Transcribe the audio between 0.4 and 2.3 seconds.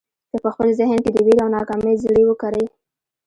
په خپل ذهن کې د وېرې او ناکامۍ زړي